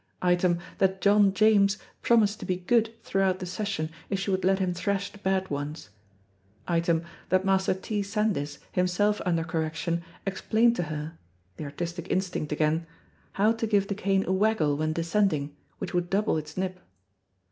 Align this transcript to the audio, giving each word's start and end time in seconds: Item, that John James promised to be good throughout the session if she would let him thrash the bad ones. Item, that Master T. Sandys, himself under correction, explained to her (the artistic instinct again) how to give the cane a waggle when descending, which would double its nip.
Item, 0.23 0.57
that 0.79 0.99
John 0.99 1.31
James 1.31 1.77
promised 2.01 2.39
to 2.39 2.45
be 2.47 2.55
good 2.57 2.91
throughout 3.03 3.37
the 3.37 3.45
session 3.45 3.91
if 4.09 4.19
she 4.19 4.31
would 4.31 4.43
let 4.43 4.57
him 4.57 4.73
thrash 4.73 5.11
the 5.11 5.19
bad 5.19 5.51
ones. 5.51 5.89
Item, 6.67 7.03
that 7.29 7.45
Master 7.45 7.75
T. 7.75 8.01
Sandys, 8.01 8.57
himself 8.71 9.21
under 9.27 9.43
correction, 9.43 10.03
explained 10.25 10.75
to 10.77 10.83
her 10.89 11.19
(the 11.57 11.65
artistic 11.65 12.09
instinct 12.09 12.51
again) 12.51 12.87
how 13.33 13.51
to 13.51 13.67
give 13.67 13.89
the 13.89 13.93
cane 13.93 14.25
a 14.25 14.31
waggle 14.33 14.75
when 14.75 14.91
descending, 14.91 15.55
which 15.77 15.93
would 15.93 16.09
double 16.09 16.35
its 16.35 16.57
nip. 16.57 16.79